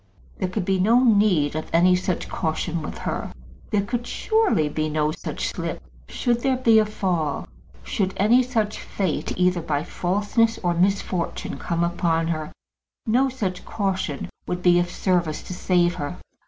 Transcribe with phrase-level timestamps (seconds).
[0.39, 3.31] There could be no need of any such caution with her.
[3.69, 5.79] There could surely be no such slip!
[6.09, 7.47] Should there be such a fall,
[7.83, 12.51] should any such fate, either by falseness or misfortune, come upon her,
[13.05, 16.17] no such caution could be of service to save her.